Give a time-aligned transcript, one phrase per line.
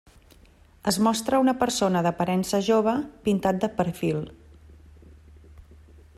[0.91, 2.97] Es mostra una persona d'aparença jove
[3.29, 4.27] pintat de perfil.